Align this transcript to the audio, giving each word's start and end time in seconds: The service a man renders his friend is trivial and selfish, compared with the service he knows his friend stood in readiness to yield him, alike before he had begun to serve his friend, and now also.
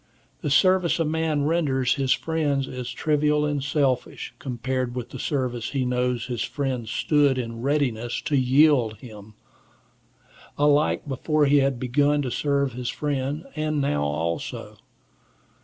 The 0.41 0.49
service 0.49 0.97
a 0.99 1.05
man 1.05 1.43
renders 1.45 1.93
his 1.93 2.11
friend 2.11 2.65
is 2.65 2.89
trivial 2.89 3.45
and 3.45 3.63
selfish, 3.63 4.33
compared 4.39 4.95
with 4.95 5.11
the 5.11 5.19
service 5.19 5.73
he 5.73 5.85
knows 5.85 6.25
his 6.25 6.41
friend 6.41 6.87
stood 6.89 7.37
in 7.37 7.61
readiness 7.61 8.19
to 8.21 8.35
yield 8.35 8.97
him, 8.97 9.35
alike 10.57 11.07
before 11.07 11.45
he 11.45 11.57
had 11.59 11.79
begun 11.79 12.23
to 12.23 12.31
serve 12.31 12.73
his 12.73 12.89
friend, 12.89 13.45
and 13.55 13.79
now 13.79 14.01
also. 14.01 14.77